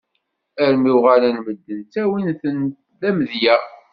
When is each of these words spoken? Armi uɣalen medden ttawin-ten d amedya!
Armi 0.63 0.91
uɣalen 0.97 1.37
medden 1.45 1.79
ttawin-ten 1.83 2.59
d 2.99 3.01
amedya! 3.09 3.55